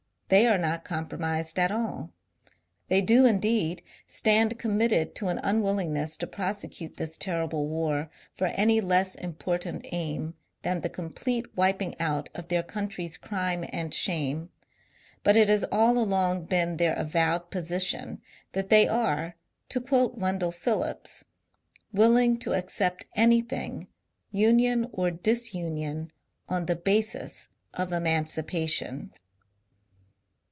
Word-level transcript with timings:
They 0.33 0.47
are 0.47 0.57
not 0.57 0.85
compromised 0.85 1.59
at 1.59 1.71
alL 1.73 2.13
They 2.87 3.01
do, 3.01 3.25
indeed, 3.25 3.81
stand 4.07 4.57
committed 4.57 5.13
to 5.15 5.27
an 5.27 5.41
unwillingness 5.43 6.15
to 6.15 6.25
prosecute 6.25 6.95
this 6.95 7.17
terrible 7.17 7.67
war 7.67 8.09
for 8.33 8.47
any 8.47 8.79
less 8.79 9.13
important 9.15 9.85
aim 9.91 10.35
than 10.61 10.79
the 10.79 10.89
complete 10.89 11.53
wiping 11.57 11.99
out 11.99 12.29
of 12.33 12.47
their 12.47 12.63
country's 12.63 13.17
crime 13.17 13.65
and 13.73 13.93
shame, 13.93 14.51
but 15.21 15.35
it 15.35 15.49
has 15.49 15.65
all 15.69 15.97
along 15.97 16.45
been 16.45 16.77
their 16.77 16.93
avowed 16.93 17.51
posi 17.51 17.85
tion 17.85 18.21
that 18.53 18.69
they 18.69 18.87
are, 18.87 19.35
to 19.67 19.81
quote 19.81 20.17
Wendell 20.17 20.53
Phillips," 20.53 21.25
willing 21.91 22.37
to 22.39 22.53
accept 22.53 23.05
anything, 23.17 23.89
union 24.31 24.87
or 24.93 25.11
disunion, 25.11 26.09
on 26.47 26.67
the 26.67 26.77
basis 26.77 27.49
of 27.73 27.89
emancipa 27.89 28.69
tion." 28.69 29.11